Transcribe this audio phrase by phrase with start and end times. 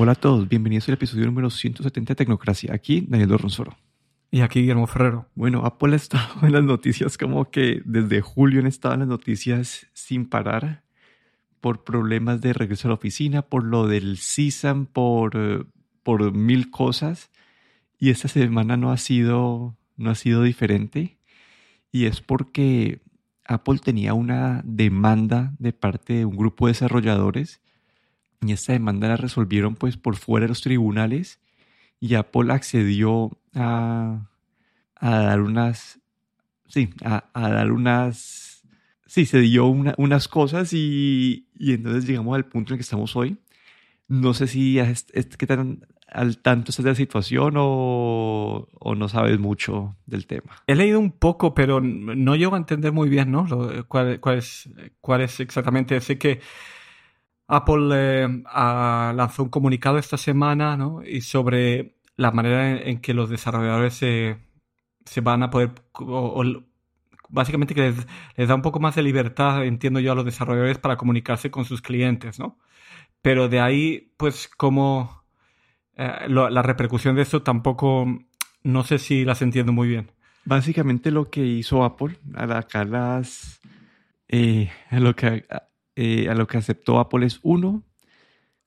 [0.00, 2.72] Hola a todos, bienvenidos al episodio número 170 de Tecnocracia.
[2.72, 3.76] Aquí Daniel Dorronsoro.
[4.30, 5.26] Y aquí Guillermo Ferrero.
[5.34, 9.08] Bueno, Apple ha estado en las noticias como que desde julio han estado en las
[9.08, 10.84] noticias sin parar
[11.60, 15.64] por problemas de regreso a la oficina, por lo del CISAM, por, eh,
[16.04, 17.32] por mil cosas.
[17.98, 21.18] Y esta semana no ha sido, no ha sido diferente.
[21.90, 23.00] Y es porque
[23.44, 27.60] Apple tenía una demanda de parte de un grupo de desarrolladores
[28.40, 31.40] y esta demanda la resolvieron pues por fuera de los tribunales
[32.00, 34.28] y Apple accedió a,
[34.96, 36.00] a dar unas,
[36.68, 38.62] sí, a, dar unas,
[39.06, 43.16] sí, se dio unas cosas y, y, entonces llegamos al punto en el que estamos
[43.16, 43.38] hoy.
[44.06, 49.08] No sé si es, qué tan al tanto estás de la situación o, o, no
[49.10, 50.62] sabes mucho del tema.
[50.66, 53.46] He leído un poco, pero no llego a entender muy bien, ¿no?
[53.88, 54.70] cuál, cuál, es,
[55.02, 56.00] cuál es exactamente.
[56.00, 56.40] Sé que
[57.48, 61.02] Apple eh, lanzó un comunicado esta semana ¿no?
[61.02, 64.38] y sobre la manera en, que los desarrolladores se,
[65.06, 65.70] se van a poder,
[67.30, 67.94] básicamente que
[68.36, 71.64] les, da un poco más de libertad, entiendo yo, a los desarrolladores para comunicarse con
[71.64, 72.58] sus clientes, ¿no?
[73.22, 75.24] Pero de ahí, pues, como
[75.96, 78.06] eh, la repercusión de eso tampoco,
[78.62, 80.12] no sé si las entiendo muy bien.
[80.44, 83.60] Básicamente lo que hizo Apple, acá las,
[84.28, 85.44] eh, lo que
[86.00, 87.82] eh, a lo que aceptó Apple es uno,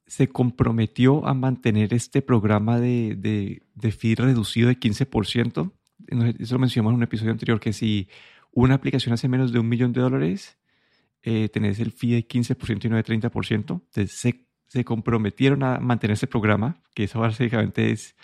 [0.06, 5.72] se comprometió a mantener este programa de, de, de fee reducido de 15%.
[6.40, 8.10] Eso lo mencionamos en un episodio anterior, que si
[8.52, 10.58] una aplicación hace menos de un millón de dólares,
[11.22, 13.54] eh, tenés el fee de 15% y no de 30%.
[13.54, 18.18] Entonces se, se comprometieron a mantener ese programa, que eso básicamente es,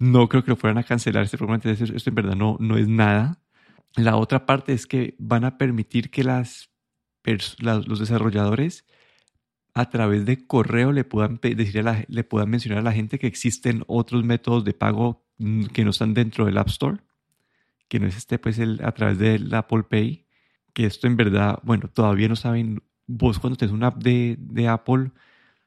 [0.00, 2.76] no creo que lo fueran a cancelar este programa, entonces esto en verdad no, no
[2.76, 3.38] es nada.
[3.94, 6.71] La otra parte es que van a permitir que las
[7.58, 8.84] los desarrolladores
[9.74, 13.84] a través de correo le puedan, decir le puedan mencionar a la gente que existen
[13.86, 16.98] otros métodos de pago mm, que no están dentro del App Store,
[17.88, 20.26] que no es este pues el, a través del Apple Pay,
[20.72, 24.68] que esto en verdad, bueno, todavía no saben, vos cuando tenés una app de, de
[24.68, 25.10] Apple,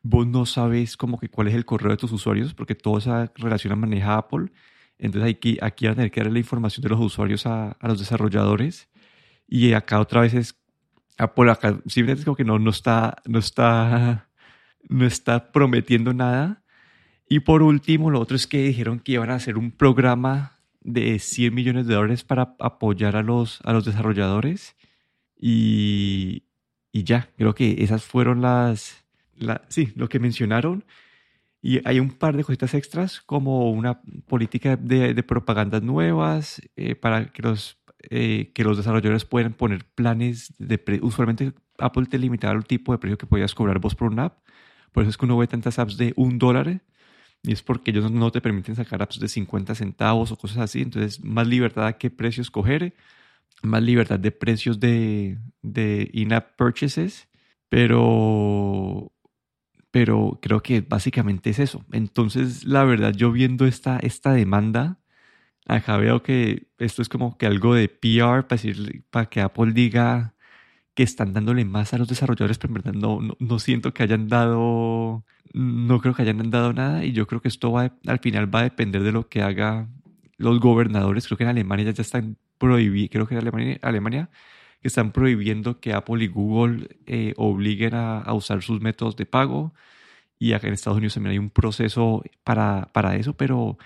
[0.02, 3.32] vos no sabes como que cuál es el correo de tus usuarios, porque toda esa
[3.36, 4.52] relación la maneja Apple,
[4.98, 7.88] entonces aquí, aquí van a tener que darle la información de los usuarios a, a
[7.88, 8.90] los desarrolladores,
[9.48, 10.56] y acá otra vez es
[11.18, 14.30] Apple acá simplemente como que no, no, está, no, está,
[14.90, 16.64] no está prometiendo nada.
[17.28, 21.18] Y por último, lo otro es que dijeron que iban a hacer un programa de
[21.18, 24.76] 100 millones de dólares para apoyar a los, a los desarrolladores.
[25.38, 26.44] Y,
[26.92, 29.06] y ya, creo que esas fueron las,
[29.70, 30.86] sí, lo que mencionaron.
[31.62, 36.94] Y hay un par de cositas extras, como una política de, de propagandas nuevas eh,
[36.94, 37.80] para que los
[38.10, 42.98] eh, que los desarrolladores pueden poner planes de usualmente Apple te limitaba el tipo de
[42.98, 44.40] precio que podías cobrar vos por una app.
[44.92, 46.82] Por eso es que uno ve tantas apps de un dólar
[47.44, 50.82] y es porque ellos no te permiten sacar apps de 50 centavos o cosas así.
[50.82, 52.96] Entonces, más libertad a qué precio escoger,
[53.62, 57.28] más libertad de precios de, de in-app purchases,
[57.70, 59.12] pero,
[59.92, 61.86] pero creo que básicamente es eso.
[61.92, 65.00] Entonces, la verdad, yo viendo esta, esta demanda,
[65.68, 69.74] Acá veo que esto es como que algo de PR para, decir, para que Apple
[69.74, 70.36] diga
[70.94, 74.28] que están dándole más a los desarrolladores, pero en verdad no, no, siento que hayan
[74.30, 78.54] dado, no creo que hayan dado nada y yo creo que esto va, al final
[78.54, 79.90] va a depender de lo que haga
[80.38, 81.28] los gobernadores.
[81.28, 84.30] Creo que en Alemania ya, están prohibidos, creo que en Alemania, Alemania
[84.82, 89.74] están prohibiendo que Apple y Google eh, obliguen a, a, usar sus métodos de pago
[90.40, 93.78] y acá en Estados Unidos también hay un proceso para, para eso, pero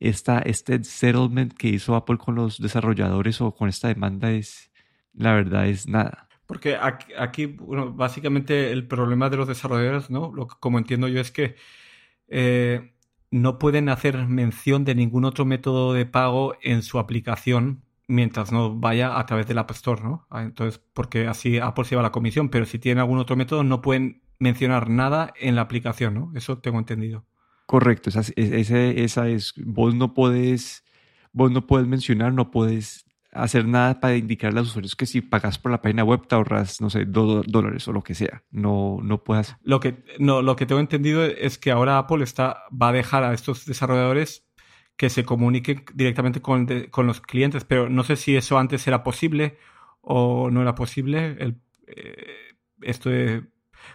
[0.00, 4.70] esta, este settlement que hizo Apple con los desarrolladores o con esta demanda es,
[5.14, 6.28] la verdad, es nada.
[6.46, 6.78] Porque
[7.18, 10.32] aquí, bueno, básicamente el problema de los desarrolladores, ¿no?
[10.34, 11.56] Lo como entiendo yo es que
[12.28, 12.94] eh,
[13.30, 18.74] no pueden hacer mención de ningún otro método de pago en su aplicación mientras no
[18.74, 20.26] vaya a través del App Store, ¿no?
[20.30, 23.62] Ah, entonces, porque así Apple se lleva la comisión, pero si tienen algún otro método
[23.62, 26.32] no pueden mencionar nada en la aplicación, ¿no?
[26.34, 27.26] Eso tengo entendido.
[27.68, 30.86] Correcto, esa, esa, es, vos no puedes,
[31.34, 35.20] vos no puedes mencionar, no puedes hacer nada para indicar a los usuarios que si
[35.20, 38.42] pagas por la página web te ahorras, no sé, dos dólares o lo que sea.
[38.50, 39.54] No, no puedes.
[39.62, 43.22] Lo que, no, lo que tengo entendido es que ahora Apple está, va a dejar
[43.22, 44.48] a estos desarrolladores
[44.96, 49.02] que se comuniquen directamente con, con los clientes, pero no sé si eso antes era
[49.02, 49.58] posible
[50.00, 51.36] o no era posible.
[51.38, 53.10] El, eh, esto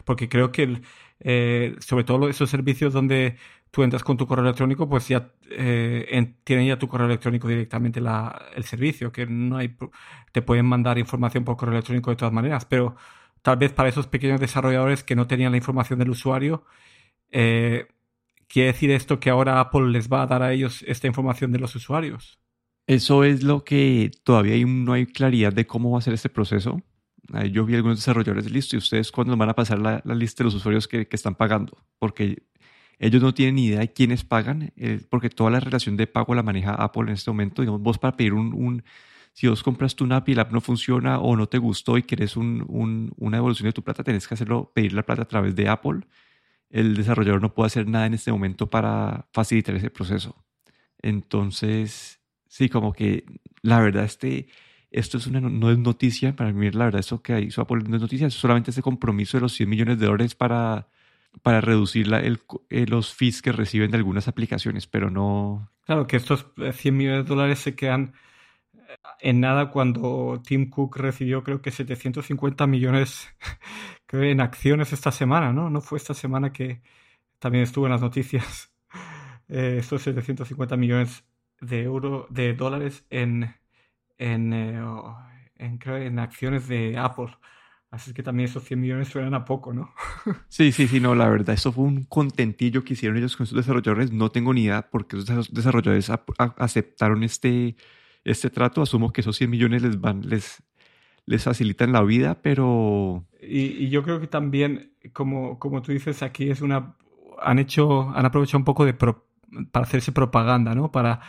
[0.06, 0.80] porque creo que
[1.20, 3.38] eh, sobre todo esos servicios donde
[3.74, 8.00] tú entras con tu correo electrónico, pues ya eh, tienen ya tu correo electrónico directamente
[8.00, 9.76] el servicio, que no hay,
[10.32, 12.96] te pueden mandar información por correo electrónico de todas maneras, pero
[13.42, 16.66] tal vez para esos pequeños desarrolladores que no tenían la información del usuario,
[17.32, 17.88] eh,
[18.48, 21.58] ¿quiere decir esto que ahora Apple les va a dar a ellos esta información de
[21.58, 22.40] los usuarios?
[22.86, 26.80] Eso es lo que todavía no hay claridad de cómo va a ser este proceso.
[27.52, 30.56] Yo vi algunos desarrolladores, listo, y ustedes cuándo van a pasar la, lista de los
[30.56, 32.44] usuarios que, están pagando, porque
[33.04, 36.34] ellos no tienen ni idea de quiénes pagan, eh, porque toda la relación de pago
[36.36, 37.62] la maneja Apple en este momento.
[37.62, 38.84] Digamos, vos para pedir un,
[39.34, 42.04] si vos compraste una app y la app no funciona o no te gustó y
[42.04, 45.68] quieres una devolución de tu plata, tenés que hacerlo, pedir la plata a través de
[45.68, 46.02] Apple.
[46.70, 50.46] El desarrollador no puede hacer nada en este momento para facilitar ese proceso.
[51.02, 53.26] Entonces, sí, como que
[53.62, 54.48] la verdad, este,
[54.92, 57.96] esto es una, no es noticia, para mí la verdad eso que hizo Apple no
[57.98, 60.88] es noticia, es solamente ese compromiso de los 100 millones de dólares para,
[61.42, 62.40] para reducir la, el,
[62.70, 65.70] eh, los fees que reciben de algunas aplicaciones, pero no...
[65.86, 68.14] Claro, que estos 100 millones de dólares se quedan
[68.74, 73.34] eh, en nada cuando Tim Cook recibió creo que 750 millones
[74.12, 75.70] en acciones esta semana, ¿no?
[75.70, 76.82] No fue esta semana que
[77.40, 78.72] también estuvo en las noticias
[79.50, 81.26] eh, estos 750 millones
[81.60, 83.56] de euros, de dólares en
[84.18, 84.82] en, eh,
[85.58, 87.36] en, en acciones de Apple.
[87.94, 89.94] Así que también esos 100 millones suenan a poco, ¿no?
[90.48, 93.56] sí, sí, sí, no, la verdad, eso fue un contentillo que hicieron ellos con sus
[93.56, 94.12] desarrolladores.
[94.12, 96.10] No tengo ni idea por qué esos desarrolladores
[96.58, 97.76] aceptaron este,
[98.24, 98.82] este trato.
[98.82, 100.64] Asumo que esos 100 millones les van, les,
[101.28, 103.28] les facilitan la vida, pero...
[103.40, 106.96] Y, yo creo que también, como, como tú dices, aquí es una...
[107.44, 110.92] Han hecho, han aprovechado un poco de para hacerse propaganda, ¿no?
[110.92, 111.20] Para...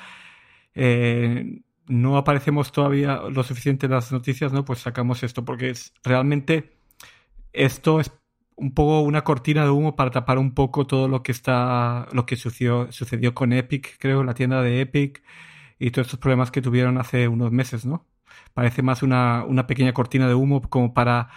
[0.74, 4.64] Eh, no aparecemos todavía lo suficiente en las noticias, ¿no?
[4.64, 6.76] Pues sacamos esto, porque es, realmente
[7.52, 8.12] esto es
[8.56, 12.26] un poco una cortina de humo para tapar un poco todo lo que está, lo
[12.26, 15.22] que sucedió, sucedió con Epic, creo, la tienda de Epic
[15.78, 18.06] y todos estos problemas que tuvieron hace unos meses, ¿no?
[18.54, 21.30] Parece más una, una pequeña cortina de humo como para,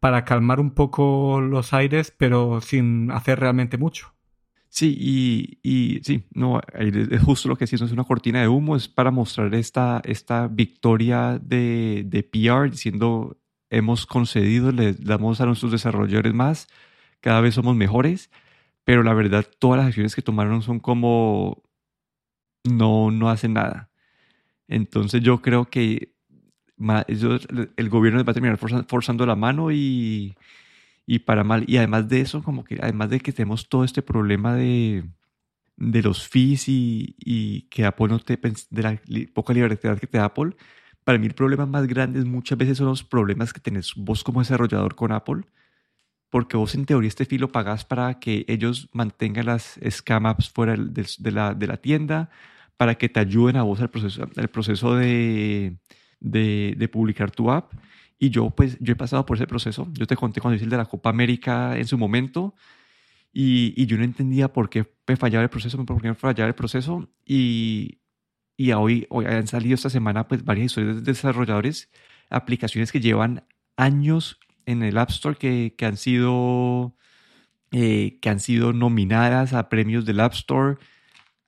[0.00, 4.14] para calmar un poco los aires, pero sin hacer realmente mucho.
[4.72, 8.76] Sí, y, y, sí, no, es justo lo que sí, es una cortina de humo,
[8.76, 13.36] es para mostrar esta, esta victoria de, de PR diciendo
[13.68, 16.68] hemos concedido, le damos a nuestros desarrolladores más,
[17.20, 18.30] cada vez somos mejores,
[18.84, 21.64] pero la verdad todas las acciones que tomaron son como
[22.64, 23.90] no, no hacen nada.
[24.68, 26.14] Entonces yo creo que
[26.78, 30.36] el gobierno va a terminar forzando la mano y,
[31.10, 31.64] y para mal.
[31.66, 35.02] Y además de eso, como que además de que tenemos todo este problema de,
[35.76, 38.96] de los fees y, y, que Apple no te de la
[39.34, 40.54] poca libertad que te da Apple,
[41.02, 44.38] para mí el problema más grande muchas veces son los problemas que tenés vos como
[44.38, 45.42] desarrollador con Apple,
[46.30, 50.48] porque vos en teoría este fee lo pagás para que ellos mantengan las scam apps
[50.48, 52.30] fuera de, de, la, de la tienda,
[52.76, 55.76] para que te ayuden a vos al proceso, el proceso de,
[56.20, 57.72] de, de publicar tu app.
[58.22, 59.88] Y yo, pues, yo he pasado por ese proceso.
[59.94, 62.54] Yo te conté cuando hice el de la Copa América en su momento
[63.32, 66.46] y, y yo no entendía por qué me fallaba el proceso, por qué me fallaba
[66.46, 67.08] el proceso.
[67.24, 68.00] Y,
[68.58, 71.90] y hoy, hoy han salido esta semana, pues, varias historias de desarrolladores,
[72.28, 73.44] aplicaciones que llevan
[73.76, 76.94] años en el App Store que, que han sido
[77.72, 80.76] eh, que han sido nominadas a premios del App Store,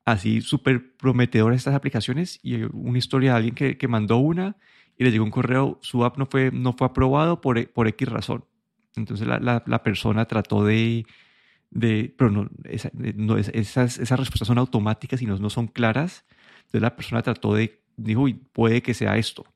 [0.04, 2.40] así súper prometedoras estas aplicaciones.
[2.42, 4.56] Y una historia de alguien que, que mandó una
[4.96, 8.08] y le llegó un correo, su app no fue, no fue aprobado por, por X
[8.08, 8.44] razón.
[8.96, 11.06] Entonces la, la, persona trató de,
[11.70, 12.50] de pero no,
[13.14, 16.26] no esas, esas respuestas son automáticas y no, no son claras.
[16.58, 19.46] Entonces la persona trató de, dijo, puede que sea esto.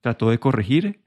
[0.00, 1.00] Trató de corregir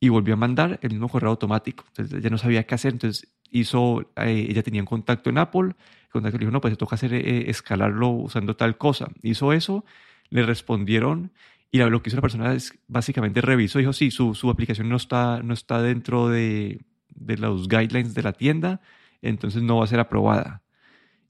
[0.00, 1.84] y volvió a mandar el mismo correo automático.
[1.88, 2.92] Entonces ya no sabía qué hacer.
[2.92, 5.74] Entonces hizo, eh, ella tenía un contacto en Apple.
[6.04, 9.08] El contacto le dijo, no, pues te toca hacer, eh, escalarlo usando tal cosa.
[9.22, 9.84] Hizo eso,
[10.30, 11.32] le respondieron
[11.72, 14.96] y lo que hizo la persona es básicamente revisó dijo, sí, su, su aplicación no
[14.96, 16.80] está, no está dentro de,
[17.14, 18.80] de, los guidelines de la tienda,
[19.22, 20.62] entonces no va a ser aprobada.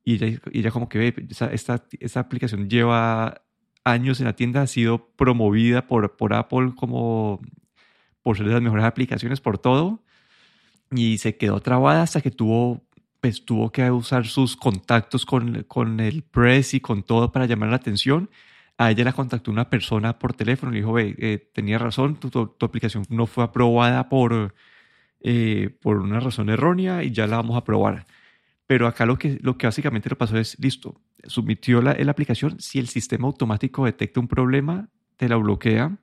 [0.02, 3.42] Y ella, y ella como que ve, esta, esta, aplicación lleva
[3.84, 7.40] años en la tienda, ha sido promovida por, por Apple como
[8.22, 10.02] por ser de las mejores aplicaciones, por todo,
[10.90, 12.82] y se quedó trabada hasta que tuvo,
[13.20, 17.70] pues, tuvo que usar sus contactos con, con el press y con todo para llamar
[17.70, 18.30] la atención
[18.80, 22.16] a ella la contactó una persona por teléfono y le dijo, ve, eh, tenía razón,
[22.16, 24.54] tu, tu, aplicación no fue aprobada por,
[25.20, 28.06] eh, por una razón errónea y ya la vamos a aprobar.
[28.66, 32.58] Pero acá lo que, lo que básicamente le pasó es, listo, sumitió la, la aplicación,
[32.58, 35.98] si el sistema automático detecta un problema, te la bloquea,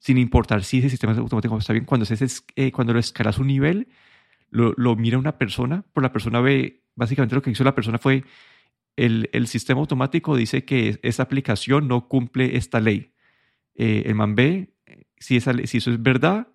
[0.00, 1.84] sin importar si ese sistema automático está bien.
[1.84, 3.86] Cuando, es, eh, cuando lo escalas un nivel,
[4.50, 7.98] lo, lo mira una persona, por la persona ve, básicamente lo que hizo la persona
[7.98, 8.24] fue
[8.96, 13.12] el, el, sistema automático dice que esa aplicación no cumple esta ley.
[13.74, 14.74] Eh, el man ve
[15.18, 16.48] si, esa, si eso es verdad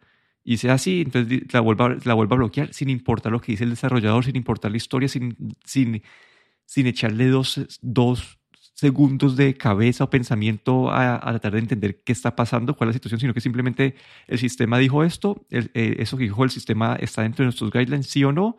[0.43, 3.65] y sea así, entonces la vuelva, la vuelva a bloquear sin importar lo que dice
[3.65, 6.01] el desarrollador, sin importar la historia, sin, sin,
[6.65, 8.39] sin echarle dos, dos
[8.74, 12.98] segundos de cabeza o pensamiento a, tratar de entender qué está pasando, cuál es la
[12.98, 13.96] situación, sino que simplemente
[14.27, 18.08] el sistema dijo esto, eh, eso que dijo el sistema está dentro de nuestros guidelines,
[18.08, 18.55] sí o no,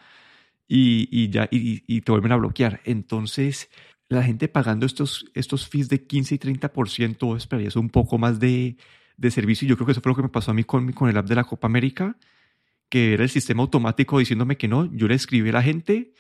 [0.73, 2.81] y, ya, y, te vuelven a bloquear.
[2.85, 3.69] Entonces,
[4.09, 8.77] la gente pagando estos, estos fees de 15 y 30%, esperarías un poco más de,
[9.17, 9.67] de servicio.
[9.67, 11.27] Yo creo que eso fue lo que me pasó a mí con, con el app
[11.27, 12.17] de la Copa América,
[12.89, 14.87] que era el sistema automático diciéndome que no.
[14.95, 16.13] Yo le escribí a la gente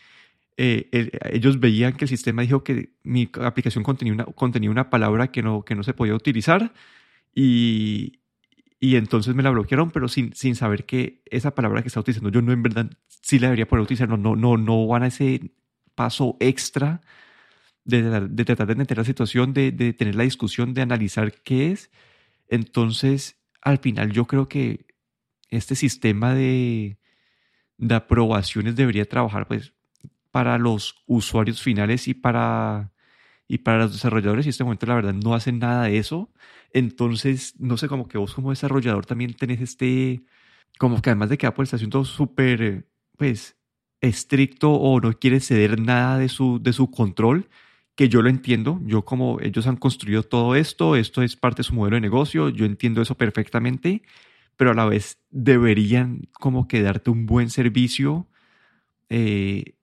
[0.63, 5.29] eh, ellos veían que el sistema dijo que mi aplicación contenía una, contenía una palabra
[5.29, 6.75] que no, que no se podía utilizar
[7.35, 8.20] y,
[8.81, 12.31] y entonces me la bloquearon, pero sin, sin saber que esa palabra que está utilizando
[12.31, 15.09] yo no en verdad sí la debería poder utilizar, no, no, no, no van a
[15.09, 15.53] ese
[15.95, 17.03] paso extra
[17.85, 21.73] de, de tratar de entender la situación, de, de tener la discusión, de analizar qué
[21.73, 21.91] es.
[22.49, 24.87] Entonces, al final yo creo que
[25.51, 26.99] este sistema de,
[27.77, 29.75] de aprobaciones debería trabajar pues
[30.31, 32.93] para los usuarios finales y para,
[33.51, 34.47] y para los desarrolladores.
[34.47, 36.31] Y este momento, la verdad, no hacen nada de eso.
[36.73, 40.23] Entonces, no sé, como que vos como desarrollador también tenés este,
[40.79, 42.87] como que además de que Apple está haciendo súper,
[43.19, 43.57] pues,
[44.01, 47.49] estricto o no quiere ceder nada de su, de su control,
[47.97, 48.81] que yo lo entiendo.
[48.85, 52.51] Yo como ellos han construido todo esto, esto es parte de su modelo de negocio,
[52.51, 54.03] yo entiendo eso perfectamente,
[54.57, 58.29] pero a la vez deberían como que darte un buen servicio
[59.09, 59.75] eh,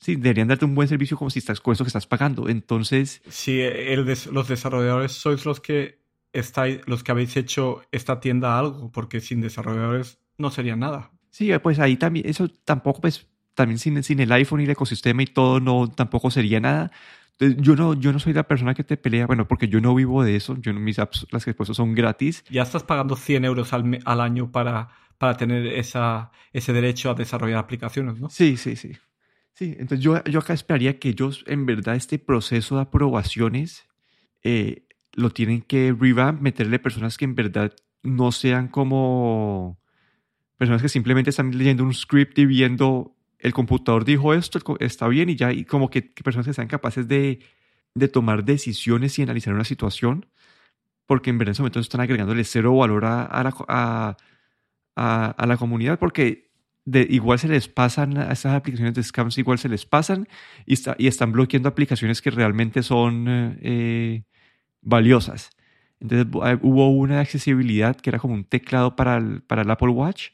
[0.00, 2.48] Sí, deberían darte un buen servicio como si estás con eso que estás pagando.
[2.48, 3.20] Entonces.
[3.28, 6.00] Sí, el los desarrolladores sois los que
[6.32, 11.10] estáis, los que habéis hecho esta tienda algo, porque sin desarrolladores no sería nada.
[11.30, 15.22] Sí, pues ahí también, eso tampoco, pues, también sin, sin el iPhone y el ecosistema
[15.22, 16.90] y todo, no, tampoco sería nada.
[17.38, 19.94] Entonces, yo no, yo no soy la persona que te pelea, bueno, porque yo no
[19.94, 22.44] vivo de eso, yo mis apps, las que he puesto son gratis.
[22.50, 24.88] Ya estás pagando 100 euros al, al año para,
[25.18, 28.28] para tener esa, ese derecho a desarrollar aplicaciones, ¿no?
[28.30, 28.92] Sí, sí, sí.
[29.60, 33.86] Sí, entonces yo, yo acá esperaría que ellos, en verdad, este proceso de aprobaciones
[34.42, 37.70] eh, lo tienen que revamp, meterle personas que en verdad
[38.02, 39.78] no sean como
[40.56, 45.28] personas que simplemente están leyendo un script y viendo el computador dijo esto, está bien
[45.28, 47.40] y ya, y como que, personas que sean capaces de,
[47.94, 50.24] de, tomar decisiones y analizar una situación,
[51.04, 53.54] porque en verdad en ese momento están agregándole cero valor a, a, la,
[54.96, 56.49] a, a la comunidad, porque
[57.08, 60.28] igual se les pasan a estas aplicaciones de scams, igual se les pasan
[60.66, 64.24] y, está, y están bloqueando aplicaciones que realmente son eh,
[64.82, 65.50] valiosas.
[66.00, 66.26] Entonces
[66.62, 70.30] hubo una accesibilidad que era como un teclado para el, para el Apple Watch,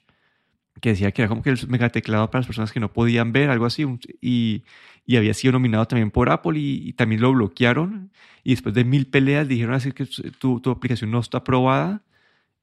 [0.80, 3.32] que decía que era como que el mega teclado para las personas que no podían
[3.32, 3.84] ver, algo así,
[4.20, 4.64] y,
[5.06, 8.12] y había sido nominado también por Apple y, también lo bloquearon.
[8.44, 10.06] Y después de mil peleas dijeron así que
[10.38, 12.02] tu, tu aplicación no está aprobada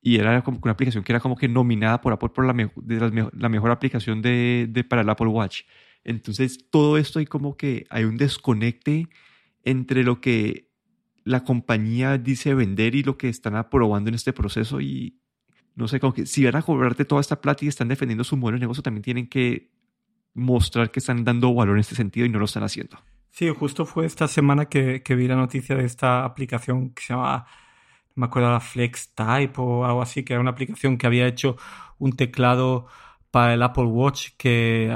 [0.06, 3.30] y era como una aplicación que era como que nominada por Apple por la, de
[3.34, 5.62] la mejor aplicación de, de, para el Apple Watch.
[6.04, 9.08] Entonces, todo esto hay como que hay un desconecte
[9.64, 10.70] entre lo que
[11.24, 15.22] la compañía dice vender y lo que están aprobando en este proceso y
[15.76, 18.36] no sé, como que si van a cobrarte toda esta plata y están defendiendo su
[18.36, 19.72] modelo de negocio, también tienen que
[20.34, 23.00] mostrar que están dando valor en este sentido y no lo están haciendo.
[23.32, 27.14] Sí, justo fue esta semana que, que vi la noticia de esta aplicación que se
[27.14, 27.48] llama
[28.16, 31.58] me acuerdo la Flex Type o algo así, que era una aplicación que había hecho
[32.00, 32.88] un teclado
[33.34, 34.96] para el Apple Watch que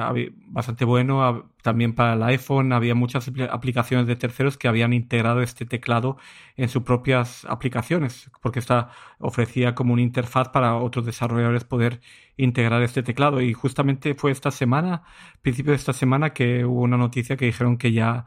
[0.49, 5.65] bastante bueno, también para el iPhone, había muchas aplicaciones de terceros que habían integrado este
[5.65, 6.17] teclado
[6.55, 11.99] en sus propias aplicaciones, porque esta ofrecía como una interfaz para otros desarrolladores poder
[12.37, 13.41] integrar este teclado.
[13.41, 15.01] Y justamente fue esta semana,
[15.41, 18.25] principio de esta semana, que hubo una noticia que dijeron que ya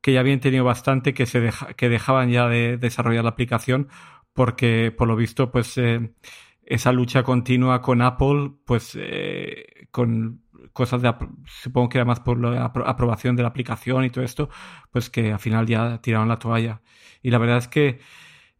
[0.00, 3.88] que ya habían tenido bastante, que se que dejaban ya de desarrollar la aplicación
[4.32, 6.14] porque por lo visto, pues eh,
[6.62, 12.38] esa lucha continua con Apple, pues eh, con cosas de, supongo que era más por
[12.38, 14.48] la aprobación de la aplicación y todo esto,
[14.90, 16.82] pues que al final ya tiraron la toalla.
[17.22, 18.00] Y la verdad es que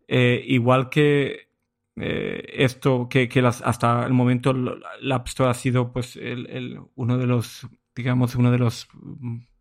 [0.09, 1.51] eh, igual que
[1.97, 7.19] esto, que, que las, hasta el momento la App Store ha sido pues el, uno
[7.19, 8.89] de los, digamos, uno de los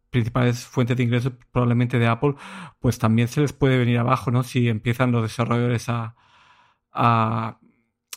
[0.10, 2.36] principales fuentes de ingresos probablemente de Apple,
[2.80, 4.44] pues también se les puede venir abajo, ¿no?
[4.44, 6.16] Si empiezan los desarrolladores a,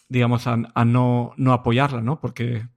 [0.08, 2.20] digamos, a, no, no apoyarla, ¿no?
[2.20, 2.68] Porque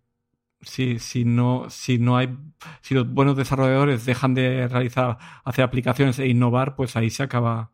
[0.62, 2.38] si, si, no, si no hay,
[2.82, 7.72] si los buenos desarrolladores dejan de realizar, hacer aplicaciones e innovar, pues ahí se acaba,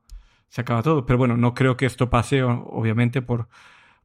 [0.49, 1.05] se acaba todo.
[1.05, 3.49] Pero bueno, no creo que esto pase, obviamente, por,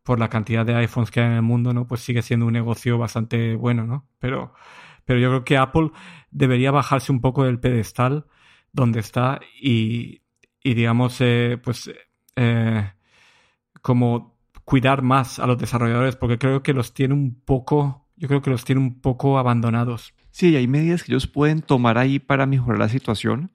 [0.03, 1.87] por la cantidad de iPhones que hay en el mundo, ¿no?
[1.87, 4.07] Pues sigue siendo un negocio bastante bueno, ¿no?
[4.21, 4.55] Pero,
[5.07, 5.91] pero yo creo que Apple
[6.31, 8.27] debería bajarse un poco del pedestal
[8.73, 10.21] donde está y,
[10.63, 11.91] y digamos, eh, pues,
[12.37, 12.93] eh,
[13.81, 18.43] como cuidar más a los desarrolladores, porque creo que los tiene un poco, yo creo
[18.43, 20.13] que los tiene un poco abandonados.
[20.33, 23.53] Sí, hay medidas que ellos pueden tomar ahí para mejorar la situación.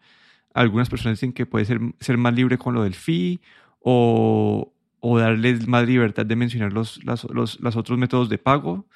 [0.54, 3.42] Algunas personas dicen que puede ser, ser más libre con lo del fee
[3.80, 7.26] o, o darles más libertad de mencionar los, los,
[7.60, 8.88] los, otros métodos de pago.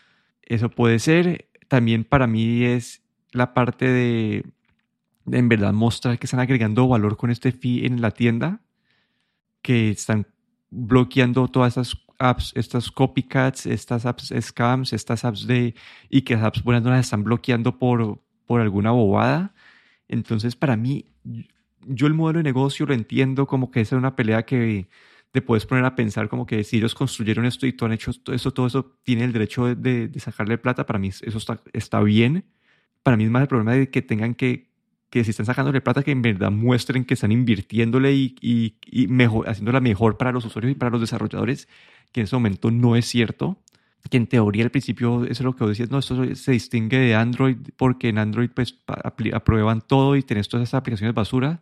[0.42, 1.50] Eso puede ser.
[1.68, 4.46] También para mí es la parte de,
[5.32, 8.62] en verdad mostrar que están agregando valor con este fee en la tienda,
[9.62, 10.28] que están
[10.70, 15.76] bloqueando todas estas apps, estas copycats, estas apps scams, estas apps de
[16.10, 19.54] y que las apps buenas no las están bloqueando por, por alguna bobada.
[20.08, 21.06] Entonces, para mí,
[21.88, 24.88] yo el modelo de negocio lo entiendo como que esa es una pelea que
[25.36, 28.12] te puedes poner a pensar como que si ellos construyeron esto y todo han hecho
[28.32, 32.46] eso, todo eso tiene el derecho de, sacarle plata, para mí eso está, está bien.
[33.04, 34.70] Para mí es más el problema de que tengan que,
[35.10, 39.50] que si están sacándole plata, que en verdad muestren que están invirtiéndole y, y, mejor,
[39.50, 41.68] haciéndola mejor para los usuarios y para los desarrolladores,
[42.14, 43.58] que en ese momento no es cierto.
[44.10, 46.98] Que en teoría al principio, eso es lo que vos decías, no, esto se distingue
[46.98, 48.78] de Android porque en Android pues
[49.34, 51.60] aprueban todo y tenés todas esas aplicaciones basura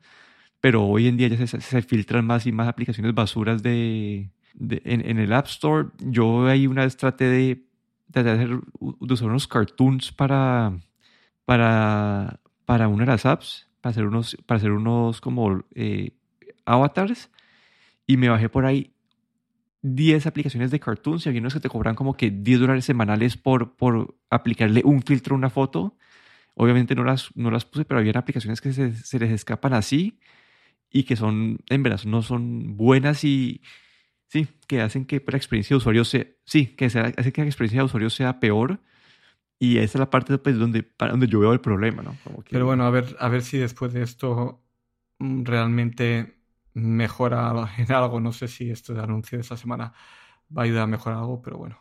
[0.64, 4.30] pero hoy en día ya se, filtran más y más aplicaciones basuras de,
[4.62, 5.90] en, el App Store.
[6.00, 7.66] Yo ahí una vez traté de,
[8.08, 10.72] de, hacer, usar unos cartoons para,
[11.44, 16.12] para, para una de las apps, para hacer unos, para hacer unos como eh,
[16.64, 17.30] avatars,
[18.08, 18.94] y me bajé por ahí
[19.82, 23.36] 10 aplicaciones de cartoons y había unos que te cobran como que 10 dólares semanales
[23.36, 25.98] por, por aplicarle un filtro a una foto.
[26.56, 30.18] Obviamente no las, no las puse, pero había aplicaciones que se, se les escapan así
[30.94, 33.62] y que son, en verdad, no son buenas y
[34.28, 37.48] sí, que hacen que la experiencia de usuario sea, sí, que sea, hace que la
[37.48, 38.80] experiencia de usuario sea peor.
[39.58, 42.16] Y esa es la parte pues, donde, donde yo veo el problema, ¿no?
[42.50, 44.62] Pero bueno, a ver, a ver si después de esto
[45.18, 46.38] mm, realmente
[46.74, 48.20] mejora en algo.
[48.20, 49.94] No sé si esto de anuncio de esta semana
[50.56, 51.80] va a ayudar a mejorar algo, pero bueno.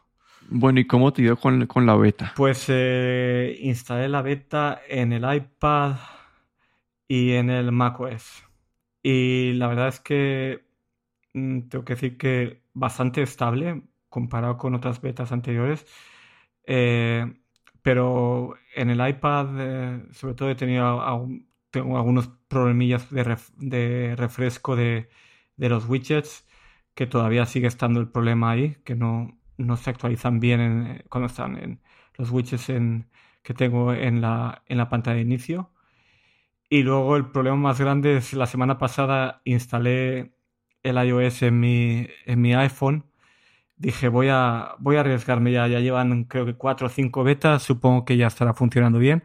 [0.49, 2.33] Bueno, ¿y cómo te dio con, con la beta?
[2.35, 5.97] Pues eh, instalé la beta en el iPad
[7.07, 8.45] y en el macOS.
[9.03, 10.65] Y la verdad es que
[11.35, 15.87] mm, tengo que decir que bastante estable comparado con otras betas anteriores.
[16.67, 17.27] Eh,
[17.83, 21.01] pero en el iPad, eh, sobre todo, he tenido
[21.71, 25.09] tengo algunos problemillas de, refresco de,
[25.57, 26.47] los widgets,
[26.95, 31.57] que todavía sigue estando el problema ahí, que no, no se actualizan bien cuando están
[31.59, 31.81] en
[32.19, 32.67] los widgets
[33.43, 35.72] que tengo en la, en la pantalla de inicio.
[36.73, 40.33] Y luego el problema más grande es la semana pasada instalé
[40.83, 43.05] el iOS en mi, en mi iPhone.
[43.77, 45.69] Dije, voy a, voy a arriesgarme ya.
[45.69, 47.63] Ya llevan creo que cuatro o cinco betas.
[47.63, 49.23] Supongo que ya estará funcionando bien.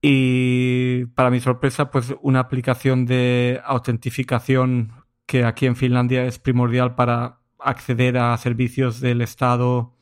[0.00, 4.92] Y para mi sorpresa, pues una aplicación de autentificación
[5.26, 9.96] que aquí en Finlandia es primordial para acceder a servicios del Estado,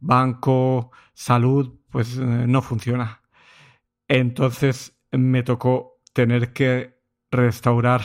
[0.00, 3.22] banco, salud, pues eh, no funciona.
[4.08, 6.98] Entonces me tocó tener que
[7.30, 8.02] restaurar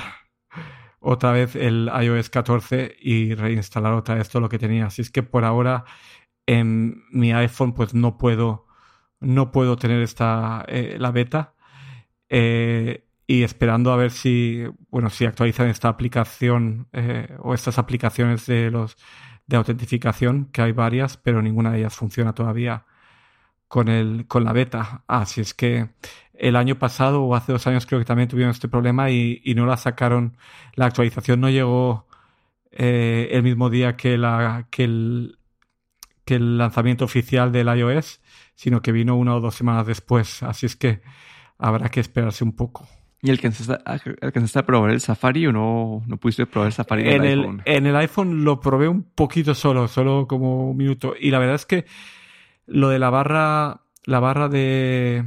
[1.00, 4.88] otra vez el iOS 14 y reinstalar otra vez todo lo que tenía.
[4.88, 5.86] Así es que por ahora
[6.46, 8.68] en mi iPhone pues no puedo
[9.20, 11.54] no puedo tener esta eh, la beta
[12.30, 18.46] eh, y esperando a ver si bueno si actualizan esta aplicación eh, o estas aplicaciones
[18.48, 18.98] de los
[19.46, 22.86] de autentificación que hay varias pero ninguna de ellas funciona todavía
[23.70, 25.88] con el con la beta así es que
[26.40, 29.66] el año pasado o hace dos años creo que también tuvieron este problema y, no
[29.66, 30.38] la sacaron.
[30.74, 32.08] La actualización no llegó
[32.72, 35.38] eh, el mismo día que, la, que, el,
[36.24, 38.22] que el lanzamiento oficial del iOS,
[38.56, 40.42] sino que vino una o dos semanas después.
[40.42, 41.02] Así es que
[41.58, 42.88] habrá que esperarse un poco.
[43.22, 47.40] ¿Y alcanzaste, a probar el Safari o no, no pudiste probar el Safari en, el,
[47.40, 47.62] iPhone?
[47.66, 51.16] En el iPhone lo probé un poquito solo, solo como un minuto.
[51.20, 51.86] Y la verdad es que
[52.70, 55.26] lo de la barra, la barra de,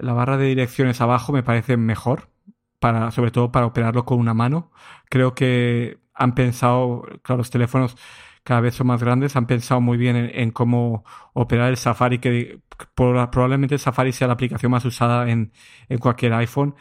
[0.00, 2.30] la barra de direcciones abajo me parece mejor,
[2.78, 4.72] para, sobre todo para operarlo con una mano.
[5.08, 7.96] Creo que han pensado, claro, los teléfonos
[8.42, 12.60] cada vez son más grandes, han pensado muy bien en, cómo operar el Safari, que
[12.94, 15.52] probablemente el Safari sea la aplicación más usada en,
[16.00, 16.74] cualquier iPhone.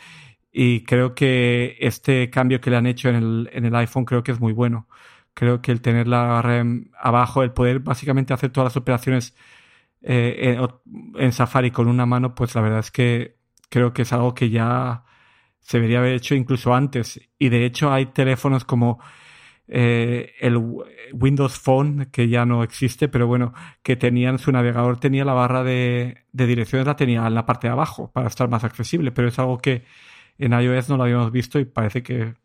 [0.52, 4.24] Y creo que este cambio que le han hecho en el, en el iPhone creo
[4.24, 4.88] que es muy bueno.
[5.34, 6.66] Creo que el tener la barra
[7.00, 9.36] abajo, el poder básicamente hacer todas las operaciones
[10.02, 10.58] eh,
[11.18, 13.38] en, Safari con una mano, pues la verdad es que
[13.70, 15.04] creo que es algo que ya
[15.60, 17.20] se debería haber hecho incluso antes.
[17.38, 19.00] Y de hecho hay teléfonos como
[19.68, 20.58] eh, el
[21.14, 25.64] Windows Phone, que ya no existe, pero bueno, que tenían su navegador, tenía la barra
[25.64, 29.38] de, direcciones, la tenía en la parte de abajo para estar más accesible, pero es
[29.40, 29.84] algo que
[30.40, 32.36] en iOS no lo habíamos visto y parece que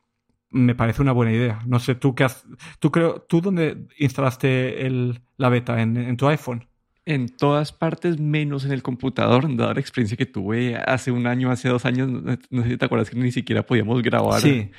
[0.50, 1.60] me parece una buena idea.
[1.66, 2.46] No sé, tú qué has,
[2.78, 6.68] tú creo, tú dónde instalaste el, la beta en, en tu iPhone?
[7.06, 11.50] En todas partes, menos en el computador, dada la experiencia que tuve hace un año,
[11.50, 14.40] hace dos años, no, sé si te acuerdas que ni siquiera podíamos grabar.
[14.40, 14.70] Sí,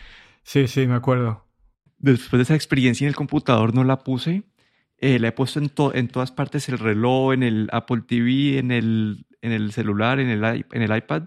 [0.44, 1.46] sí, sí, me acuerdo.
[2.00, 4.44] Después de esa experiencia en el computador no la puse.
[4.98, 8.72] Eh, la he puesto en, en todas partes, el reloj, en el Apple TV, en
[8.72, 11.24] el, en el celular, en el, en el iPad.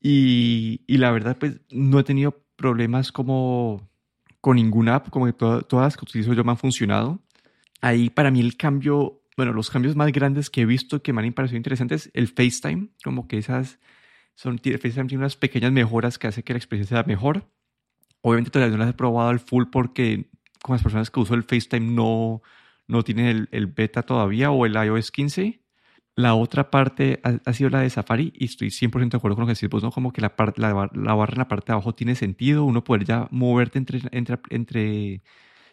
[0.00, 3.88] Y, y la verdad, pues no he tenido problemas como
[4.40, 7.20] con ninguna app, como que todas las que utilizo yo me han funcionado.
[7.80, 11.22] Ahí para mí el cambio, bueno, los cambios más grandes que he visto que me
[11.22, 13.78] han parecido interesantes, el FaceTime, como que esas
[14.34, 17.50] son, FaceTime tiene unas pequeñas mejoras que hace que la experiencia sea mejor.
[18.22, 20.30] Obviamente todavía no las he probado al full porque
[20.62, 22.42] con las personas que uso el FaceTime no,
[22.86, 25.60] no tienen el, el beta todavía o el iOS 15
[26.20, 29.46] la otra parte ha, sido la de Safari y estoy 100% de acuerdo con lo
[29.46, 29.90] que decís vos, ¿no?
[29.90, 33.04] Como que la, parte, la, barra en la parte de abajo tiene sentido, uno poder
[33.04, 35.22] ya moverte entre, entre, entre,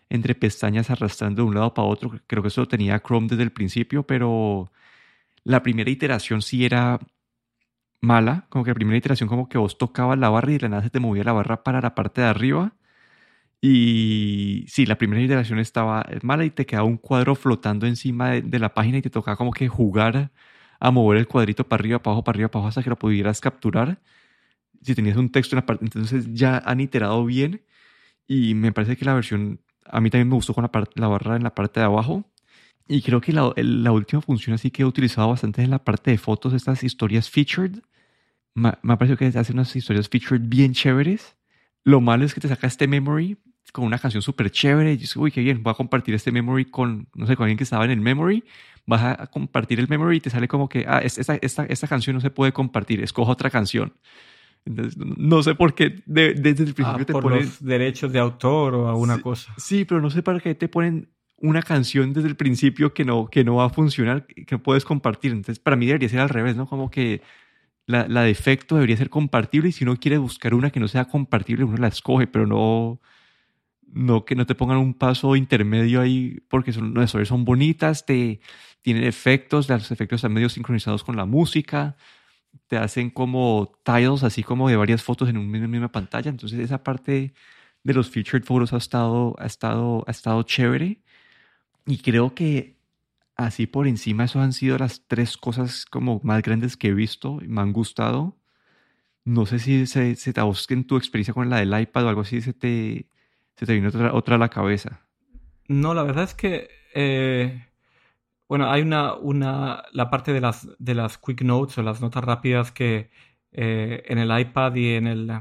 [0.10, 2.12] entre pestañas arrastrando de un lado para otro.
[2.28, 4.72] Creo que eso lo tenía Chrome desde el principio, pero
[5.44, 7.00] la primera iteración sí era
[8.02, 10.70] mala, como que la primera iteración como que vos tocabas la barra y de la
[10.70, 12.74] nada se te movía la barra para la parte de arriba
[13.62, 18.60] y sí, la primera iteración estaba mala y te quedaba un cuadro flotando encima de,
[18.60, 20.32] la página y te tocaba como que jugar
[20.80, 22.98] a mover el cuadrito para arriba, para abajo, para arriba, para abajo hasta que lo
[23.00, 24.00] pudieras capturar.
[24.82, 27.64] Si tenías un texto en la parte, entonces ya han iterado bien
[28.28, 31.36] y me parece que la versión, a mí también me gustó con la, la barra
[31.36, 32.26] en la parte de abajo.
[32.88, 36.12] Y creo que la, la, última función así que he utilizado bastante en la parte
[36.12, 37.80] de fotos, estas historias featured.
[38.54, 41.36] Me, me ha parecido que hace unas historias featured bien chéveres.
[41.84, 43.38] Lo malo es que te saca este memory,
[43.72, 44.94] con una canción súper chévere.
[44.94, 47.58] Y yo uy, qué bien, voy a compartir este memory con, no sé, con alguien
[47.58, 48.44] que estaba en el memory.
[48.86, 52.16] Vas a compartir el memory y te sale como que, ah, esta, esta, esta canción
[52.16, 53.94] no se puede compartir, escoja otra canción.
[54.68, 57.46] Entonces, no sé por qué desde el principio ah, te por ponen...
[57.46, 59.54] los derechos de autor o alguna cosa.
[59.58, 63.28] Sí, pero no sé para qué te ponen una canción desde el principio que no,
[63.28, 65.32] que no va a funcionar, que puedes compartir.
[65.32, 66.68] Entonces, para mí debería ser al revés, ¿no?
[66.68, 67.22] Como que
[67.86, 71.06] la, la defecto debería ser compartible y si uno quiere buscar una que no sea
[71.06, 73.00] compartible, uno la escoge, pero no
[73.92, 78.42] no que no te pongan un paso intermedio ahí porque son, historias son bonitas, te
[78.82, 81.96] tienen efectos, los efectos están medio sincronizados con la música,
[82.68, 86.84] te hacen como tiles así como de varias fotos en una misma pantalla, entonces esa
[86.84, 87.34] parte
[87.84, 91.02] de los featured photos ha estado, ha estado, ha estado chévere
[91.86, 92.78] y creo que
[93.36, 97.40] así por encima eso han sido las tres cosas como más grandes que he visto
[97.42, 98.38] y me han gustado.
[99.24, 102.22] No sé si se, se te en tu experiencia con la del iPad o algo
[102.22, 103.08] así, se te,
[103.56, 105.02] se te vino otra, a la cabeza.
[105.68, 107.67] No, la verdad es que, eh,
[108.48, 112.24] bueno, hay una, una, la parte de las, de las quick notes o las notas
[112.24, 113.10] rápidas que
[113.52, 115.32] eh, en el iPad y en el,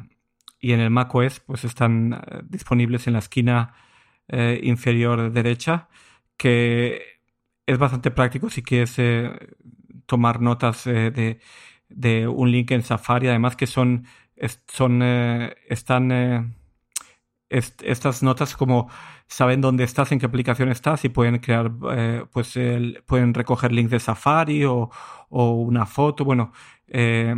[0.61, 3.75] y en el macOS pues están eh, disponibles en la esquina
[4.63, 5.89] inferior derecha,
[6.37, 7.01] que
[7.65, 8.97] es bastante práctico si quieres
[10.07, 11.39] tomar notas de,
[11.89, 14.05] de, un link en Safari, además que son,
[14.67, 15.01] son
[15.69, 16.57] están
[17.49, 18.91] estas notas como
[19.29, 22.59] saben dónde estás, en qué aplicación estás y pueden crear, eh, pues
[23.07, 24.91] pueden recoger links de Safari o,
[25.29, 26.25] una foto.
[26.25, 26.53] Bueno,
[26.89, 27.35] eh,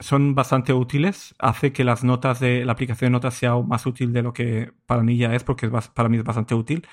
[0.00, 1.34] son bastante útiles.
[1.38, 4.72] Hace que las notas de la aplicación de notas sea más útil de lo que
[4.86, 6.86] para mí ya es, porque para mí es bastante útil.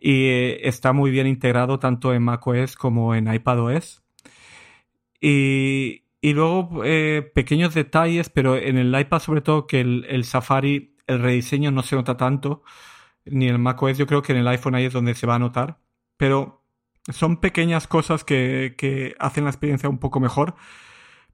[0.00, 4.02] Y eh, está muy bien integrado tanto en macOS como en iPadOS.
[5.20, 6.82] Y, y luego
[7.34, 11.96] pequeños detalles, pero en el iPad sobre todo que el Safari el rediseño no se
[11.96, 12.62] nota tanto,
[13.30, 15.38] ni el macOS, yo creo que en el iPhone ahí es donde se va a
[15.38, 15.78] notar,
[16.16, 16.64] pero
[17.08, 20.54] son pequeñas cosas que, hacen la experiencia un poco mejor,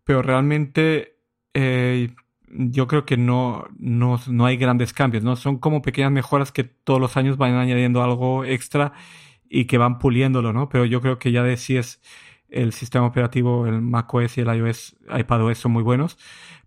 [0.04, 1.18] pero realmente
[1.54, 2.14] eh,
[2.48, 5.36] yo creo que no, no, hay grandes cambios, ¿no?
[5.36, 8.92] Son como pequeñas mejoras que todos los años van añadiendo algo extra
[9.48, 10.68] y que van puliéndolo, ¿no?
[10.68, 12.00] Pero yo creo que ya de si es
[12.48, 16.18] el sistema operativo, el macOS y el iOS, iPadOS son muy buenos.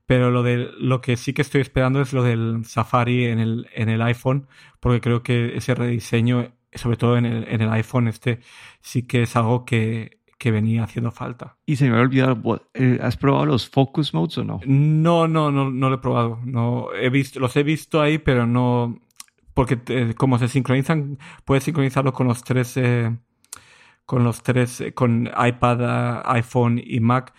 [0.07, 3.67] Pero lo, de, lo que sí que estoy esperando es lo del Safari en el,
[3.73, 4.47] en el iPhone,
[4.79, 8.39] porque creo que ese rediseño, sobre todo en el, en el iPhone este,
[8.81, 11.57] sí que es algo que, que venía haciendo falta.
[11.65, 14.61] Y se me ha olvidado, eh, ¿has probado los Focus Modes o no?
[14.65, 16.39] No, no, no, no lo he probado.
[16.45, 18.99] No, he visto, los he visto ahí, pero no,
[19.53, 23.13] porque eh, como se sincronizan, puedes sincronizarlo con los tres, eh,
[24.05, 27.33] con los tres, con iPad, iPhone y Mac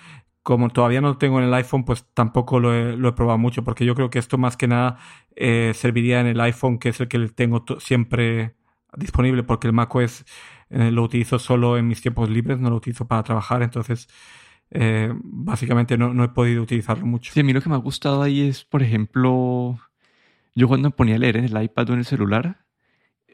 [0.49, 3.85] como todavía no lo tengo en el iPhone, pues tampoco lo he, probado mucho, porque
[3.85, 4.97] yo creo que esto más que nada
[5.37, 8.55] eh, serviría en el iPhone, que es el que tengo siempre
[8.97, 10.25] disponible, porque el macOS
[10.71, 14.09] eh, lo utilizo solo en mis tiempos libres, no lo utilizo para trabajar, entonces
[14.71, 17.31] eh, básicamente no, he podido utilizarlo mucho.
[17.31, 19.79] Sí, a mí lo que me ha gustado ahí es, por ejemplo,
[20.55, 22.65] yo cuando me ponía a leer en el iPad o en el celular,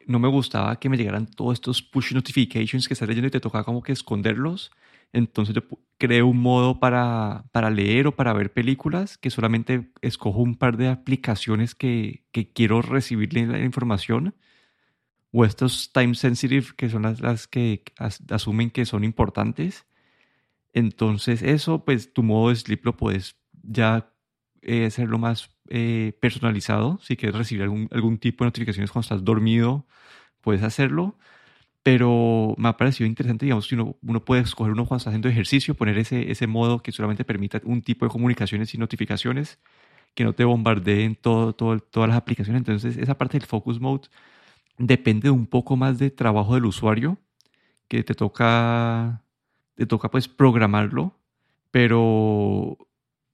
[0.09, 3.38] no me gustaba que me llegaran todos estos push notifications que estás leyendo y te
[3.38, 4.72] tocaba como que esconderlos
[5.14, 5.62] Entonces yo
[5.96, 10.77] creé un modo para, para leer o para ver películas que solamente escojo un par
[10.77, 14.35] de aplicaciones que, que quiero recibir la información
[15.33, 17.85] o estos time sensitive que son las, las que
[18.29, 19.87] asumen que son importantes.
[20.72, 24.12] Entonces eso, pues tu modo de sleep lo puedes ya
[24.62, 26.98] eh, hacerlo más eh, personalizado.
[27.03, 29.87] Si quieres recibir algún, algún tipo de notificaciones cuando estás dormido,
[30.40, 31.16] puedes hacerlo
[31.85, 35.29] pero me ha parecido interesante, digamos, que uno, uno, puede escoger uno cuando está haciendo
[35.29, 39.59] ejercicio, poner ese, ese modo que solamente permita un tipo de comunicaciones y notificaciones,
[40.14, 42.61] que no te bombardeen todo, todo, todas las aplicaciones.
[42.61, 44.09] Entonces, esa parte del focus mode
[44.79, 47.18] depende un poco más de trabajo del usuario,
[47.88, 49.23] que te toca,
[49.75, 51.14] te toca pues programarlo,
[51.70, 52.79] pero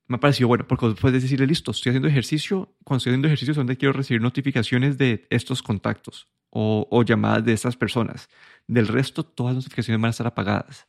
[0.07, 3.51] me ha parecido bueno, porque puedes decirle, listo, estoy haciendo ejercicio, cuando estoy haciendo ejercicio
[3.53, 8.29] es donde quiero recibir notificaciones de estos contactos o, llamadas de estas personas.
[8.67, 10.87] Del resto, todas las notificaciones van a estar apagadas.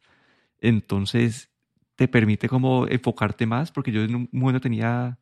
[0.61, 1.51] Entonces,
[1.97, 5.19] te permite como enfocarte más, porque yo en un momento tenía,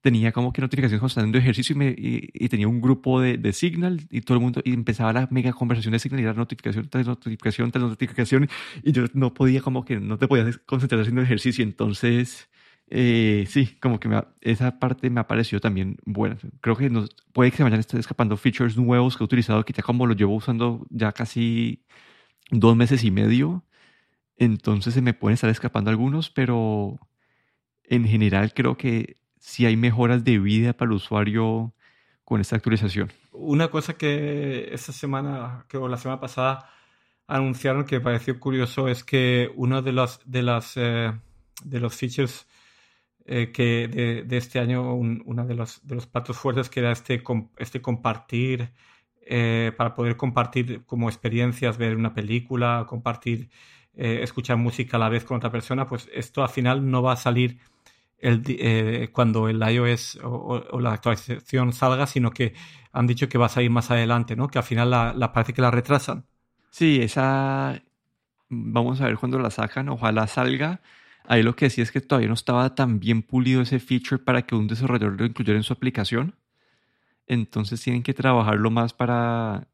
[0.00, 3.52] tenía como que notificaciones constantes de ejercicio y, me, y, tenía un grupo de, de,
[3.52, 6.88] Signal y todo el mundo, y empezaba la mega conversación de Signal y era notificación
[6.88, 8.48] tras notificación tras notificación
[8.82, 11.64] y yo no podía como que no te podías concentrar haciendo ejercicio.
[11.64, 12.48] Entonces,
[12.88, 14.08] eh, sí, como que
[14.40, 16.36] esa parte me ha parecido también buena.
[16.60, 19.82] Creo que nos, puede que se vayan escapando features nuevos que he utilizado, que ya
[19.82, 21.84] como lo llevo usando ya casi
[22.50, 23.64] dos meses y medio.
[24.36, 26.98] Entonces se me pueden estar escapando algunos, pero
[27.84, 31.74] en general creo que sí hay mejoras de vida para el usuario
[32.24, 33.10] con esta actualización.
[33.32, 36.70] Una cosa que esta semana, que o la semana pasada
[37.26, 41.12] anunciaron que me pareció curioso es que uno de los, de las, eh,
[41.64, 42.46] de los features
[43.28, 47.22] eh, que de, este año uno de los, de los platos fuertes que era este,
[47.58, 48.72] este compartir,
[49.20, 53.50] eh, para poder compartir como experiencias, ver una película, compartir,
[53.94, 57.14] eh, escuchar música a la vez con otra persona, pues esto al final no va
[57.14, 57.58] a salir
[58.18, 62.54] el, cuando el iOS o, la actualización salga, sino que
[62.92, 64.46] han dicho que va a salir más adelante, ¿no?
[64.46, 66.26] Que al final la, la parece que la retrasan.
[66.70, 67.82] Sí, esa
[68.48, 70.80] vamos a ver cuándo la sacan, ojalá salga
[71.28, 74.42] Ahí lo que decía es que todavía no estaba tan bien pulido ese feature para
[74.42, 76.36] que un desarrollador lo incluyera en su aplicación.
[77.26, 79.68] Entonces tienen que trabajarlo más para,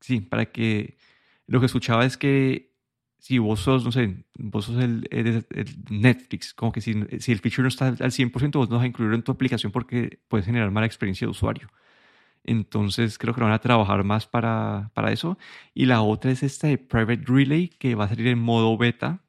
[0.00, 0.98] sí, para que
[1.46, 2.72] lo que escuchaba es que
[3.18, 5.08] si vos sos, no sé, vos sos el,
[5.90, 9.14] Netflix, como que si, el feature no está al 100%, vos no vas a incluirlo
[9.16, 11.68] en tu aplicación porque puedes generar mala experiencia de usuario.
[12.44, 15.38] Entonces creo que lo van a trabajar más para, para eso.
[15.74, 19.20] Y la otra es esta de Private Relay que va a salir en modo beta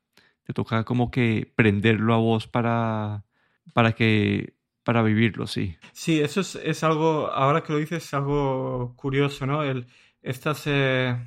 [0.43, 3.25] te toca como que prenderlo a vos para,
[3.73, 4.53] para que
[4.83, 5.77] para vivirlo, sí.
[5.93, 9.63] Sí, eso es, es algo, ahora que lo dices, es algo curioso, ¿no?
[9.63, 9.87] El,
[10.21, 11.17] estas, eh,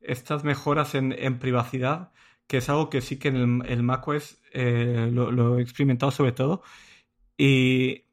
[0.00, 2.12] estas mejoras en, en, privacidad,
[2.46, 6.32] que es algo que sí que en el, el macOS eh, lo, he experimentado sobre
[6.32, 6.62] todo,
[7.36, 8.04] y,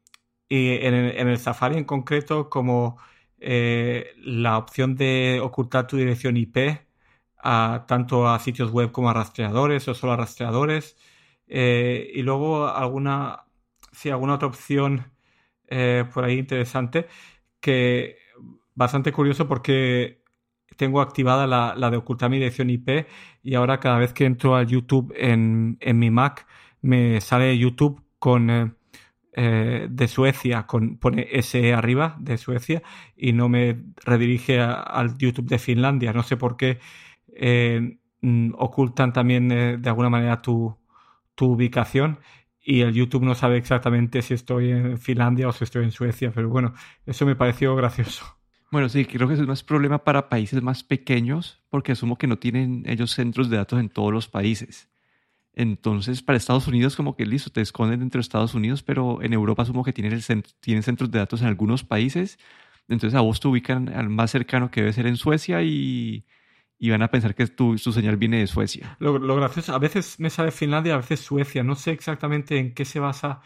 [0.48, 2.98] y en, el, Safari en concreto, como
[3.38, 6.56] eh, la opción de ocultar tu dirección IP,
[7.42, 10.96] a, tanto a sitios web como a rastreadores o solo a rastreadores.
[11.48, 13.44] Eh, y luego alguna,
[13.92, 15.12] sí, alguna otra opción
[15.68, 17.08] eh, por ahí interesante
[17.60, 18.16] que
[18.74, 20.22] bastante curioso porque
[20.76, 23.06] tengo activada la, la, de ocultar mi dirección IP
[23.42, 26.46] y ahora cada vez que entro a YouTube en, en mi Mac
[26.80, 28.76] me sale YouTube con
[29.34, 32.82] eh, de Suecia, con, pone SE arriba de Suecia
[33.16, 36.12] y no me redirige al YouTube de Finlandia.
[36.12, 36.78] No sé por qué
[37.34, 40.76] eh, mm, ocultan también eh, de alguna manera tu,
[41.34, 42.18] tu, ubicación
[42.60, 46.32] y el YouTube no sabe exactamente si estoy en Finlandia o si estoy en Suecia,
[46.32, 46.74] pero bueno,
[47.06, 48.24] eso me pareció gracioso.
[48.70, 52.84] Bueno, sí, creo que es problema para países más pequeños porque asumo que no tienen
[52.86, 54.88] ellos centros de datos en todos los países.
[55.54, 59.34] Entonces, para Estados Unidos, como que listo, te esconden dentro de Estados Unidos, pero en
[59.34, 62.38] Europa asumo que tienen, el tienen centros de datos en algunos países.
[62.88, 66.24] Entonces, a vos te ubican al más cercano que debe ser en Suecia y,
[66.82, 68.96] y van a pensar que tu, su señal viene de Suecia.
[68.98, 71.62] Lo, gracioso, a veces me sale Finlandia, a veces Suecia.
[71.62, 73.40] No sé exactamente en qué se basa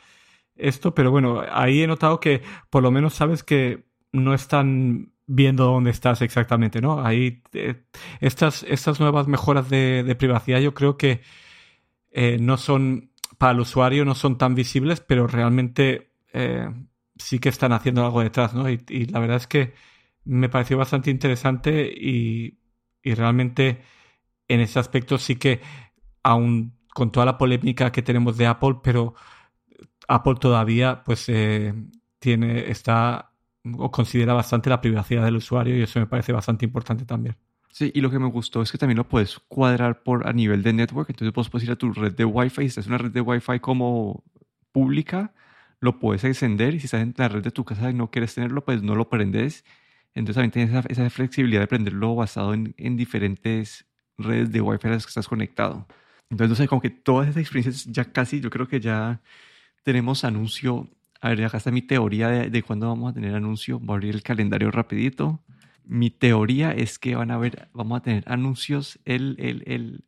[0.55, 5.67] esto, pero bueno, ahí he notado que por lo menos sabes que no están viendo
[5.67, 7.05] dónde estás exactamente, ¿no?
[7.05, 7.85] Ahí eh,
[8.21, 11.21] estas, estas nuevas mejoras de, privacidad yo creo que
[12.13, 16.71] eh, no son, para el usuario no son tan visibles, pero realmente eh,
[17.17, 18.67] sí que están haciendo algo detrás, ¿no?
[18.71, 18.79] Y
[19.11, 19.75] la verdad es que
[20.25, 22.61] me pareció bastante interesante y
[23.07, 23.83] y realmente
[24.49, 25.61] en ese aspecto sí que,
[26.25, 29.15] aún con toda la polémica que tenemos de Apple, pero
[30.09, 31.73] Apple todavía pues eh,
[32.19, 33.31] tiene, está
[33.79, 37.37] o considera bastante la privacidad del usuario y eso me parece bastante importante también.
[37.71, 40.65] Sí, y lo que me gustó es que también lo puedes cuadrar por a nivel
[40.65, 41.11] de network.
[41.11, 42.63] Entonces vos puedes ir a tu red de Wi-Fi.
[42.63, 44.25] Si estás en una red de Wi-Fi como
[44.73, 45.35] pública,
[45.81, 46.75] lo puedes encender.
[46.75, 48.95] Y si estás en la red de tu casa y no quieres tenerlo, pues no
[48.95, 49.65] lo prendes.
[50.17, 53.87] Entonces también tienes esa, flexibilidad de prenderlo basado en, en, diferentes
[54.19, 55.87] redes de Wi-Fi a las que estás conectado.
[56.31, 59.21] Entonces, no sé, como que todas esas experiencias ya casi, yo creo que ya
[59.85, 60.89] tenemos anuncio.
[61.21, 63.79] A ver, acá está mi teoría de, de cuándo vamos a tener anuncio.
[63.79, 65.41] Voy a abrir el calendario rapidito
[65.87, 70.05] mi teoría es que van a ver, vamos a tener anuncios el, el, el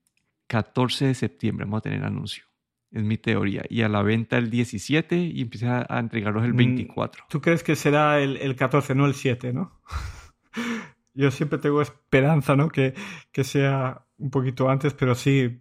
[0.49, 2.45] 14 de septiembre, vamos a tener anuncio.
[2.91, 3.65] Es mi teoría.
[3.69, 7.25] Y a la venta el 17 y empieza a entregarlos el 24.
[7.25, 9.81] Mm, ¿Tú crees que será el, el 14, no el 7, no?
[11.15, 12.69] Yo siempre tengo esperanza, ¿no?
[12.69, 12.95] Que,
[13.33, 15.61] que, sea un poquito antes, pero sí,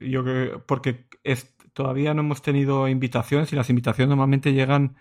[0.00, 4.96] yo creo, porque es, todavía no hemos tenido invitaciones y las invitaciones normalmente llegan,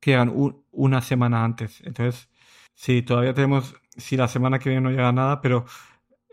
[0.00, 0.32] que llegan
[0.70, 1.80] una semana antes.
[1.86, 2.28] Entonces,
[2.76, 5.64] Sí, todavía tenemos, si la semana que viene no llega nada, pero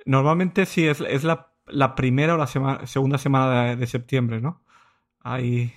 [0.05, 4.63] normalmente sí es, es la, la, primera o la segunda semana de, septiembre, ¿no?
[5.21, 5.73] Ahí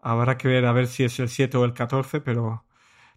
[0.00, 2.64] habrá que ver a ver si es el 7 o el 14, pero,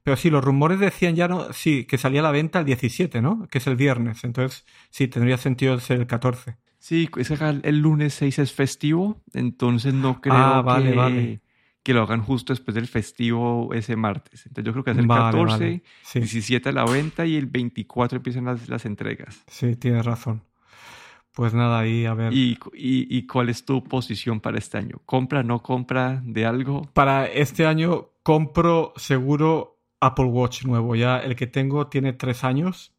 [0.04, 3.22] pero sí, los rumores decían ya, no, sí, que salía a la venta el 17,
[3.22, 3.48] ¿no?
[3.48, 6.58] Que es el viernes, entonces sí, tendría sentido ser el 14.
[6.80, 10.96] Sí, es el lunes 6 es festivo, entonces no creo ah, vale, que...
[10.96, 11.42] Vale
[11.86, 14.48] que lo hagan justo después del festivo ese martes.
[14.48, 15.84] Entonces yo creo que es el 14,
[16.16, 19.44] 17 a la venta y el 24 empiezan las, las entregas.
[19.46, 20.42] Sí, tienes razón.
[21.36, 22.32] Pues nada, ahí a ver.
[22.34, 25.02] ¿Y, y, y cuál es tu posición para este año?
[25.06, 26.88] ¿Compra, no compra de algo?
[26.94, 30.96] Para este año compro seguro Apple Watch nuevo.
[30.96, 32.94] Ya el que tengo tiene tres años.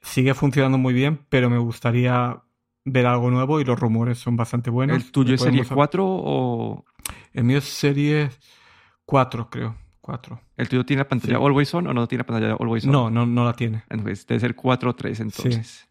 [0.00, 2.42] Sigue funcionando muy bien, pero me gustaría
[2.86, 4.96] ver algo nuevo y los rumores son bastante buenos.
[4.96, 6.84] ¿El tuyo es serie 4 o...?
[7.34, 8.30] El mío es serie
[9.04, 9.76] 4, creo.
[10.00, 10.40] 4.
[10.56, 12.92] ¿El tuyo tiene la pantalla Always On o no tiene pantalla Always On?
[12.92, 13.82] No, no, no la tiene.
[13.90, 15.66] Entonces, debe ser 4 o 3 entonces.
[15.66, 15.86] Sí.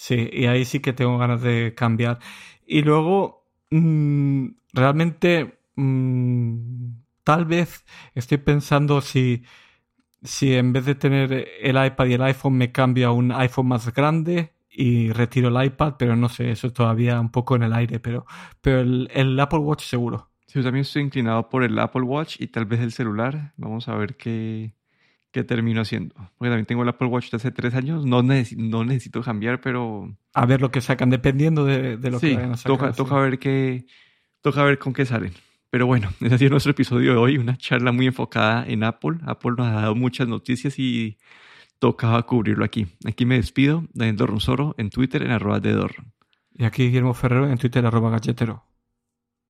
[0.00, 0.28] Sí.
[0.32, 2.18] y ahí sí que tengo ganas de cambiar.
[2.66, 6.92] Y luego, mmm, realmente, mmm,
[7.24, 7.84] tal vez
[8.14, 9.44] estoy pensando si,
[10.22, 13.68] si en vez de tener el iPad y el iPhone me cambio a un iPhone
[13.68, 17.72] más grande y retiro el iPad, pero no sé, eso todavía un poco en el
[17.74, 18.26] aire, pero,
[18.60, 20.30] pero el, el Apple Watch seguro.
[20.46, 23.52] Sí, yo también estoy inclinado por el Apple Watch y tal vez el celular.
[23.56, 24.74] Vamos a ver qué,
[25.30, 26.14] qué termino haciendo.
[26.14, 28.04] Porque también tengo el Apple Watch de hace tres años.
[28.04, 30.16] No, necesito, no necesito cambiar, pero...
[30.34, 32.78] A ver lo que sacan, dependiendo de, de lo que vayan a sacar.
[32.78, 33.86] Toca, toca, ver qué,
[34.40, 35.32] toca ver con qué salen.
[35.70, 37.38] Pero bueno, ese ha sido nuestro episodio de hoy.
[37.38, 39.18] Una charla muy enfocada en Apple.
[39.24, 41.18] Apple nos ha dado muchas noticias y
[41.78, 42.86] tocaba cubrirlo aquí.
[43.06, 46.12] Aquí me despido, Daniel Dorronsoro en Twitter en arroba de Dorron.
[46.52, 48.64] Y aquí Guillermo Ferrero en Twitter arroba galletero.